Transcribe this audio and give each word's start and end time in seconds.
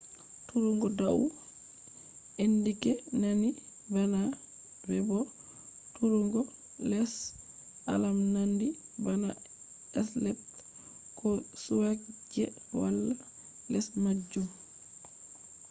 turugo 0.47 0.87
dau” 0.99 1.23
alama 2.39 2.43
nandi 2.63 3.49
bana 4.03 4.21
v 4.87 4.89
bo 5.07 5.19
turugo 5.93 6.41
les” 6.89 7.13
alama 7.93 8.23
nandi 8.35 8.67
bana 9.05 9.29
stepl 10.07 10.41
ko 11.19 11.29
suqwe 11.63 11.91
je 12.31 12.45
wala 12.79 13.13
les 13.71 13.87
majum 14.03 14.47